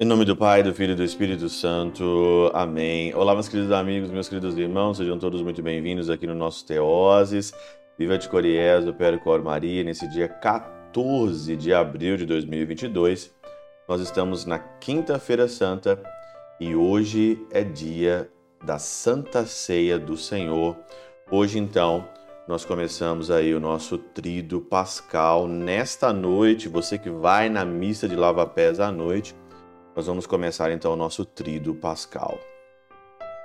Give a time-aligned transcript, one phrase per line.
[0.00, 2.50] Em nome do Pai, do Filho e do Espírito Santo.
[2.54, 3.14] Amém.
[3.14, 7.52] Olá, meus queridos amigos, meus queridos irmãos, sejam todos muito bem-vindos aqui no nosso Teoses.
[7.96, 13.30] Viva de Coriés, do Percor Maria, nesse dia 14 de abril de 2022.
[13.86, 16.02] Nós estamos na Quinta-feira Santa
[16.58, 18.28] e hoje é dia
[18.64, 20.76] da Santa Ceia do Senhor.
[21.32, 22.08] Hoje, então,
[22.48, 25.46] nós começamos aí o nosso trido pascal.
[25.46, 29.36] Nesta noite, você que vai na missa de lava-pés à noite,
[29.94, 32.36] nós vamos começar então o nosso trido pascal.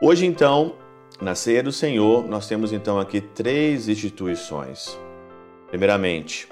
[0.01, 0.75] Hoje então,
[1.21, 4.99] na ceia do Senhor, nós temos então aqui três instituições.
[5.67, 6.49] Primeiramente,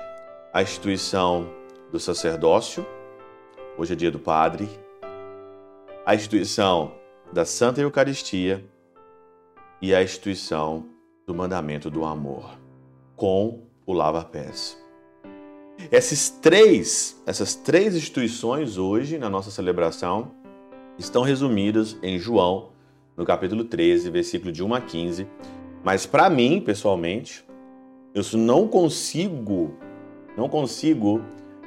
[0.53, 1.49] a instituição
[1.91, 2.85] do sacerdócio,
[3.75, 4.69] hoje é dia do padre,
[6.05, 6.93] a instituição
[7.31, 8.63] da Santa Eucaristia
[9.81, 10.92] e a instituição
[11.25, 12.57] do mandamento do amor,
[13.15, 14.77] com o lava-pés.
[15.91, 20.31] Esses três, essas três instituições hoje na nossa celebração
[20.97, 22.69] estão resumidas em João,
[23.17, 25.27] no capítulo 13, versículo de 1 a 15.
[25.83, 27.43] Mas para mim, pessoalmente,
[28.13, 29.73] eu não consigo,
[30.37, 31.21] não consigo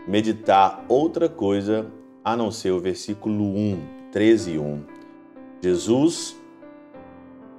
[0.07, 1.91] meditar outra coisa
[2.25, 3.79] a não ser o versículo 1,
[4.13, 4.83] 13 e 1.
[5.63, 6.37] Jesus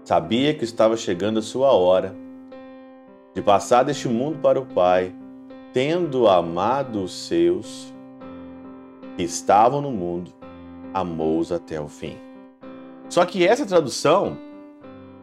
[0.08, 2.16] sabia que estava chegando a sua hora
[3.36, 5.14] de passar deste mundo para o Pai
[5.73, 7.94] tendo amado os seus
[9.17, 10.31] que estavam no mundo,
[10.94, 12.16] amou-os até o fim.
[13.09, 14.38] Só que essa tradução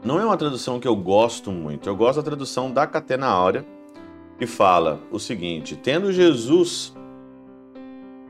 [0.04, 1.88] não é uma tradução que eu gosto muito.
[1.88, 3.64] Eu gosto da tradução da Catena Áurea,
[4.38, 6.94] que fala o seguinte: tendo Jesus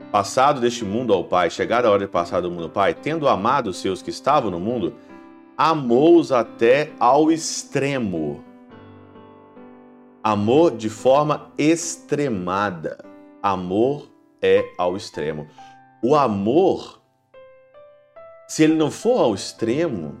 [0.09, 3.27] passado deste mundo ao Pai, chegado a hora de passar do mundo ao Pai, tendo
[3.27, 4.93] amado os seus que estavam no mundo,
[5.57, 8.43] amou-os até ao extremo
[10.25, 13.05] Amor de forma extremada.
[13.43, 14.09] Amor
[14.41, 15.47] é ao extremo.
[16.01, 16.99] O amor,
[18.47, 20.17] se ele não for ao extremo,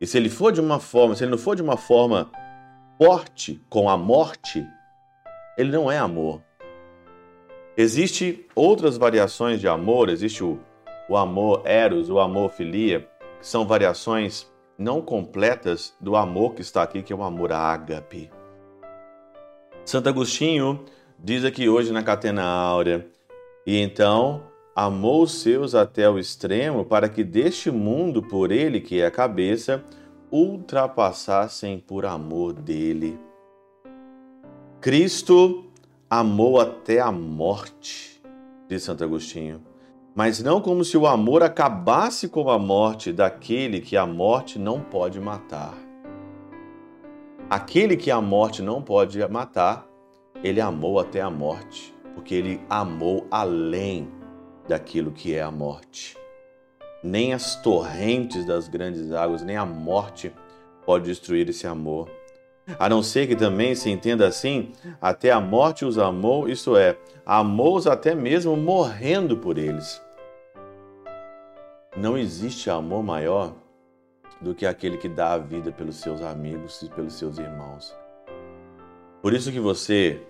[0.00, 2.32] e se ele for de uma forma, se ele não for de uma forma
[2.96, 4.66] forte com a morte,
[5.58, 6.42] ele não é amor.
[7.76, 10.58] Existem outras variações de amor, existe o,
[11.10, 13.06] o amor eros, o amor filia,
[13.42, 18.30] são variações não completas do amor que está aqui, que é o amor ágape.
[19.84, 20.84] Santo Agostinho
[21.18, 23.06] diz aqui hoje na Catena Áurea:
[23.66, 24.44] E então
[24.74, 29.10] amou os seus até o extremo, para que deste mundo, por ele que é a
[29.10, 29.84] cabeça,
[30.30, 33.18] ultrapassassem por amor dele.
[34.80, 35.66] Cristo
[36.08, 38.22] amou até a morte,
[38.68, 39.62] diz Santo Agostinho,
[40.14, 44.80] mas não como se o amor acabasse com a morte daquele que a morte não
[44.80, 45.74] pode matar.
[47.48, 49.86] Aquele que a morte não pode matar,
[50.42, 54.10] ele amou até a morte, porque ele amou além
[54.68, 56.16] daquilo que é a morte.
[57.02, 60.32] Nem as torrentes das grandes águas, nem a morte
[60.84, 62.08] pode destruir esse amor.
[62.78, 66.96] A não ser que também se entenda assim, até a morte os amou, isto é,
[67.26, 70.00] amou-os até mesmo morrendo por eles.
[71.96, 73.52] Não existe amor maior
[74.40, 77.94] do que aquele que dá a vida pelos seus amigos e pelos seus irmãos.
[79.20, 80.20] Por isso que você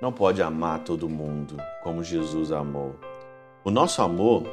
[0.00, 2.96] não pode amar todo mundo como Jesus amou.
[3.64, 4.44] O nosso amor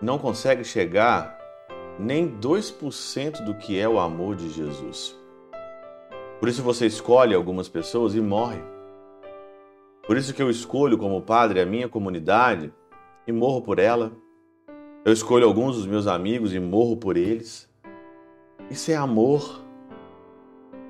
[0.00, 1.38] não consegue chegar
[1.98, 5.21] nem 2% do que é o amor de Jesus.
[6.42, 8.58] Por isso você escolhe algumas pessoas e morre.
[10.04, 12.74] Por isso que eu escolho como padre a minha comunidade
[13.28, 14.10] e morro por ela.
[15.04, 17.70] Eu escolho alguns dos meus amigos e morro por eles.
[18.68, 19.62] Isso é amor.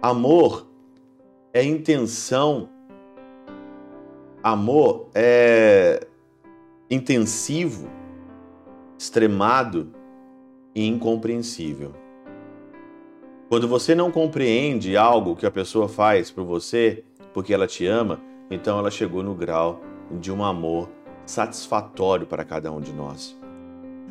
[0.00, 0.66] Amor
[1.52, 2.70] é intenção.
[4.42, 6.06] Amor é
[6.90, 7.90] intensivo,
[8.98, 9.92] extremado
[10.74, 12.01] e incompreensível.
[13.52, 17.04] Quando você não compreende algo que a pessoa faz por você
[17.34, 18.18] porque ela te ama,
[18.50, 19.78] então ela chegou no grau
[20.10, 20.88] de um amor
[21.26, 23.38] satisfatório para cada um de nós.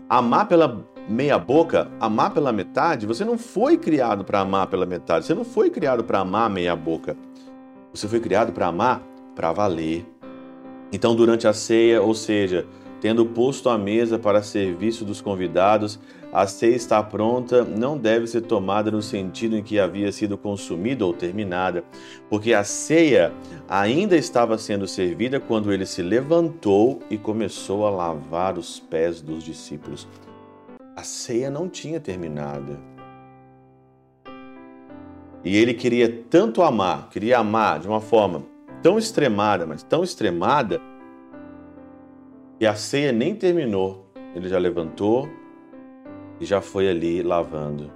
[0.07, 5.25] Amar pela meia boca, amar pela metade, você não foi criado para amar pela metade,
[5.25, 7.17] você não foi criado para amar meia boca.
[7.91, 9.01] Você foi criado para amar
[9.35, 10.05] para valer.
[10.93, 12.67] Então, durante a ceia, ou seja,
[13.01, 15.99] tendo posto a mesa para serviço dos convidados,
[16.31, 21.05] a ceia está pronta, não deve ser tomada no sentido em que havia sido consumida
[21.05, 21.83] ou terminada,
[22.29, 23.33] porque a ceia
[23.67, 29.43] ainda estava sendo servida quando ele se levantou e começou a lavar os pés dos
[29.43, 30.07] discípulos.
[30.95, 32.79] A ceia não tinha terminado.
[35.43, 38.43] E ele queria tanto amar, queria amar de uma forma
[38.81, 40.79] tão extremada, mas tão extremada,
[42.57, 44.07] que a ceia nem terminou.
[44.35, 45.27] Ele já levantou
[46.41, 47.93] e já foi ali lavando.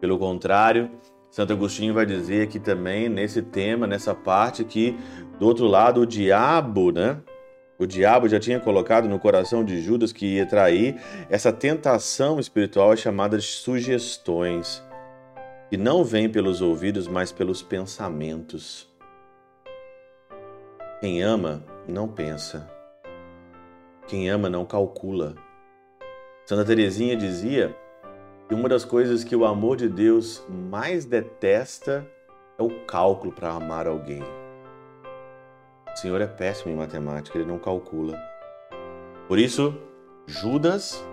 [0.00, 0.90] Pelo contrário,
[1.30, 4.96] Santo Agostinho vai dizer aqui também nesse tema, nessa parte que
[5.38, 7.20] do outro lado o diabo, né?
[7.78, 10.96] O diabo já tinha colocado no coração de Judas que ia trair
[11.28, 14.82] essa tentação espiritual é chamada de sugestões,
[15.68, 18.90] que não vem pelos ouvidos, mas pelos pensamentos.
[21.00, 22.70] Quem ama não pensa.
[24.06, 25.34] Quem ama não calcula.
[26.44, 27.76] Santa Teresinha dizia
[28.48, 32.04] que uma das coisas que o amor de Deus mais detesta
[32.58, 34.22] é o cálculo para amar alguém.
[35.92, 38.20] O Senhor é péssimo em matemática, ele não calcula.
[39.28, 39.78] Por isso,
[40.26, 41.04] Judas,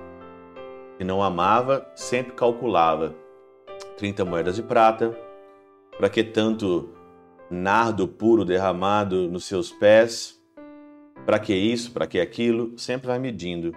[0.97, 3.13] que não amava, sempre calculava
[3.97, 5.15] 30 moedas de prata,
[5.95, 6.89] para que tanto
[7.51, 10.41] nardo puro derramado nos seus pés,
[11.23, 13.75] para que isso, para que aquilo, sempre vai medindo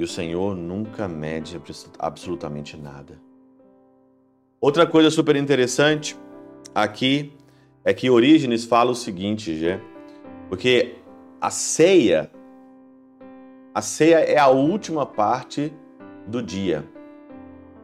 [0.00, 1.60] e o Senhor nunca mede
[1.98, 3.20] absolutamente nada.
[4.58, 6.16] Outra coisa super interessante
[6.74, 7.34] aqui
[7.84, 9.78] é que Orígenes fala o seguinte, Gê,
[10.48, 10.94] porque
[11.38, 12.30] a ceia,
[13.74, 15.70] a ceia é a última parte
[16.26, 16.82] do dia.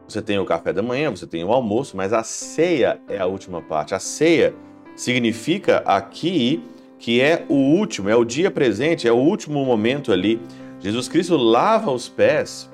[0.07, 3.27] Você tem o café da manhã, você tem o almoço, mas a ceia é a
[3.27, 3.93] última parte.
[3.93, 4.55] A ceia
[4.95, 6.63] significa aqui
[6.97, 10.41] que é o último, é o dia presente, é o último momento ali
[10.79, 12.69] Jesus Cristo lava os pés,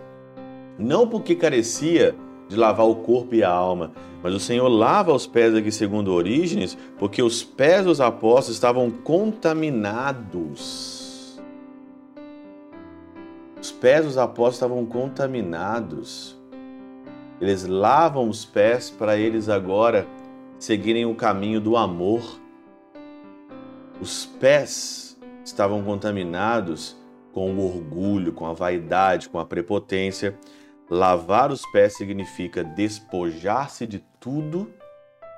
[0.77, 2.13] não porque carecia
[2.49, 6.13] de lavar o corpo e a alma, mas o Senhor lava os pés aqui segundo
[6.13, 11.39] Orígenes, porque os pés dos apóstolos estavam contaminados.
[13.61, 16.37] Os pés dos apóstolos estavam contaminados.
[17.39, 20.07] Eles lavam os pés para eles agora
[20.59, 22.21] seguirem o caminho do amor.
[23.99, 26.95] Os pés estavam contaminados
[27.33, 30.37] com o orgulho, com a vaidade, com a prepotência.
[30.89, 34.71] Lavar os pés significa despojar-se de tudo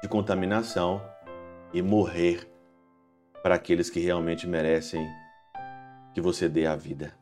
[0.02, 1.02] de contaminação
[1.74, 2.48] e morrer
[3.42, 5.08] para aqueles que realmente merecem
[6.14, 7.14] que você dê a vida.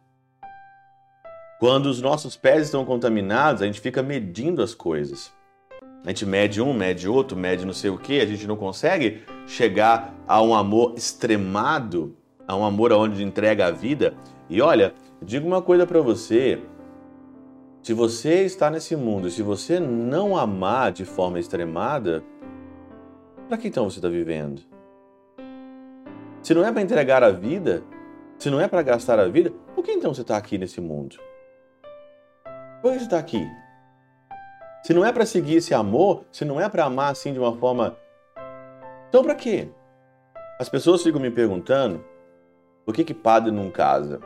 [1.59, 5.31] Quando os nossos pés estão contaminados, a gente fica medindo as coisas.
[6.03, 9.23] A gente mede um, mede outro, mede não sei o que, a gente não consegue
[9.47, 14.13] chegar a um amor extremado, a um amor onde entrega a vida
[14.49, 16.61] e olha, digo uma coisa para você:
[17.81, 22.23] se você está nesse mundo, se você não amar de forma extremada,
[23.47, 24.61] para que então você está vivendo?
[26.41, 27.83] Se não é para entregar a vida,
[28.37, 31.15] se não é para gastar a vida, por que então você está aqui nesse mundo?
[32.81, 33.47] Por que você está aqui?
[34.83, 37.55] Se não é para seguir esse amor, se não é para amar assim de uma
[37.55, 37.95] forma.
[39.07, 39.69] Então para quê?
[40.59, 42.03] As pessoas ficam me perguntando
[42.85, 44.19] por que, que padre não casa?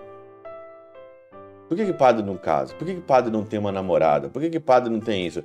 [1.67, 2.73] Por que, que padre não casa?
[2.75, 4.29] Por que, que padre não tem uma namorada?
[4.29, 5.43] Por que, que padre não tem isso?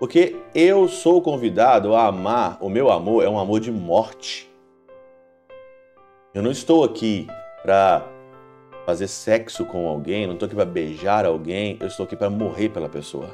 [0.00, 4.50] Porque eu sou convidado a amar, o meu amor é um amor de morte.
[6.34, 7.26] Eu não estou aqui
[7.62, 8.06] para
[8.86, 12.70] fazer sexo com alguém, não estou aqui para beijar alguém, eu estou aqui para morrer
[12.70, 13.30] pela pessoa.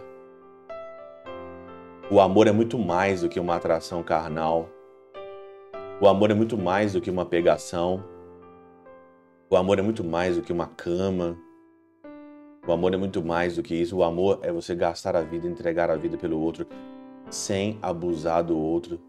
[2.11, 4.69] O amor é muito mais do que uma atração carnal.
[6.01, 8.05] O amor é muito mais do que uma pegação.
[9.49, 11.39] O amor é muito mais do que uma cama.
[12.67, 13.97] O amor é muito mais do que isso.
[13.97, 16.67] O amor é você gastar a vida, entregar a vida pelo outro,
[17.31, 19.01] sem abusar do outro,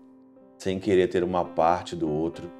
[0.57, 2.51] sem querer ter uma parte do outro.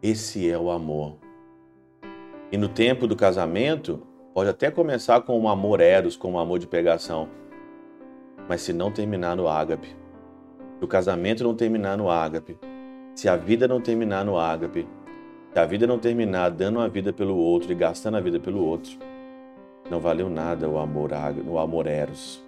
[0.00, 1.16] Esse é o amor.
[2.52, 4.00] E no tempo do casamento,
[4.32, 7.28] pode até começar com um amor eros, com um amor de pegação,
[8.48, 9.88] mas se não terminar no ágape,
[10.78, 12.56] se o casamento não terminar no ágape,
[13.14, 14.86] se a vida não terminar no ágape,
[15.52, 18.64] se a vida não terminar dando a vida pelo outro e gastando a vida pelo
[18.64, 18.98] outro,
[19.90, 21.10] não valeu nada o amor,
[21.46, 22.42] o amor eros.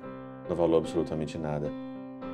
[0.49, 1.71] Não valeu absolutamente nada.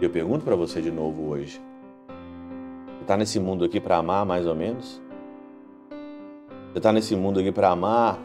[0.00, 1.60] E eu pergunto para você de novo hoje.
[2.08, 5.00] Você está nesse mundo aqui para amar mais ou menos?
[6.72, 8.18] Você está nesse mundo aqui para amar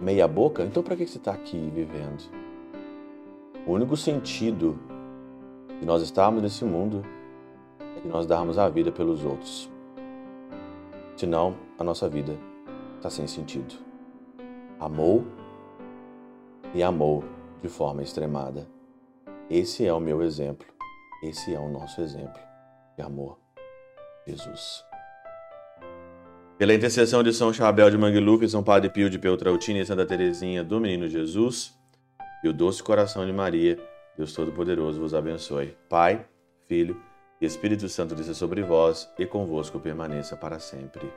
[0.00, 0.64] meia boca?
[0.64, 2.22] Então para que você está aqui vivendo?
[3.66, 4.78] O único sentido
[5.78, 7.04] de nós estarmos nesse mundo
[7.96, 9.70] é que nós darmos a vida pelos outros.
[11.20, 12.34] Senão, a nossa vida
[12.96, 13.74] está sem sentido.
[14.80, 15.22] Amou
[16.72, 17.22] e amou
[17.60, 18.66] de forma extremada.
[19.50, 20.66] Esse é o meu exemplo.
[21.22, 22.40] Esse é o nosso exemplo
[22.96, 23.38] de amor.
[24.26, 24.82] Jesus.
[26.56, 30.64] Pela intercessão de São Chabel de Mangluf, São Padre Pio de Peltrautina e Santa Teresinha
[30.64, 31.78] do Menino Jesus,
[32.42, 33.78] e o doce coração de Maria,
[34.16, 35.76] Deus Todo-Poderoso vos abençoe.
[35.86, 36.26] Pai,
[36.66, 37.09] Filho
[37.40, 41.10] Espírito Santo desça sobre vós e convosco permaneça para sempre.